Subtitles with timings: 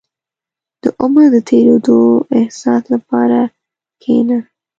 [0.81, 1.99] •د عمر د تېرېدو
[2.39, 3.39] احساس لپاره
[4.01, 4.39] کښېنه.